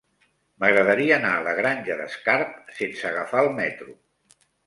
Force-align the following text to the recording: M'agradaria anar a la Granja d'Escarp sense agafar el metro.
M'agradaria 0.61 1.11
anar 1.17 1.33
a 1.33 1.43
la 1.47 1.53
Granja 1.59 1.97
d'Escarp 2.01 2.73
sense 2.79 3.07
agafar 3.13 3.45
el 3.49 3.53
metro. 3.63 3.97